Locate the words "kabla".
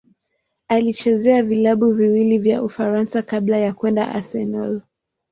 3.21-3.57